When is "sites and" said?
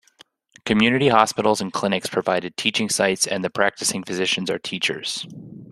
2.89-3.43